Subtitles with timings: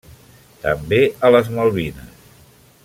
[0.63, 2.29] També a les Malvines.